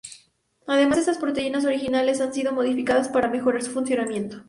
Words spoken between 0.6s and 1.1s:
Además,